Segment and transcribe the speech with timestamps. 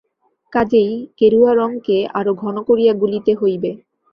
[0.53, 3.71] কাজেই গেরুয়া রঙকে আরো ঘন করিয়া গুলিতে হইবে।